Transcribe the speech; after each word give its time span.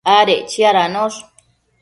adec 0.17 0.45
chiadanosh 0.51 1.19